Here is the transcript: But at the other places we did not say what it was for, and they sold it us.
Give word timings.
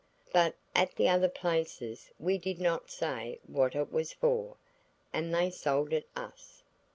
But 0.33 0.55
at 0.73 0.95
the 0.95 1.07
other 1.09 1.29
places 1.29 2.09
we 2.17 2.39
did 2.39 2.59
not 2.59 2.89
say 2.89 3.39
what 3.45 3.75
it 3.75 3.91
was 3.91 4.11
for, 4.11 4.55
and 5.13 5.31
they 5.31 5.51
sold 5.51 5.93
it 5.93 6.07
us. 6.15 6.63